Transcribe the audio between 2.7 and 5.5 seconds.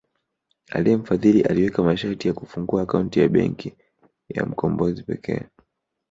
akaunti Benki ya Mkombozi pekee